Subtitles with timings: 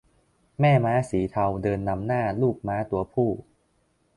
[0.59, 3.29] แม่ม้าสีเทาเดินนำหน้าลูกม้าตัวผู้